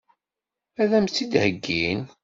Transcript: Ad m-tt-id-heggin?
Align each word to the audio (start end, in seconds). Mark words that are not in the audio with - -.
Ad 0.81 0.91
m-tt-id-heggin? 1.03 2.01